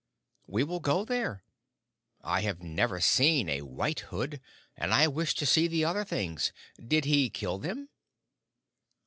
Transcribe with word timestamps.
"We 0.47 0.63
will 0.63 0.79
go 0.79 1.05
there. 1.05 1.43
I 2.23 2.41
have 2.41 2.59
never 2.63 2.99
seen 2.99 3.47
a 3.47 3.61
White 3.61 3.99
Hood, 4.09 4.41
and 4.75 4.95
I 4.95 5.07
wish 5.07 5.35
to 5.35 5.45
see 5.45 5.67
the 5.67 5.85
other 5.85 6.03
things. 6.03 6.51
Did 6.83 7.05
he 7.05 7.29
kill 7.29 7.59
them?" 7.59 7.87